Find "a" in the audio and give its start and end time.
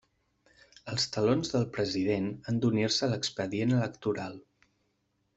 3.07-3.09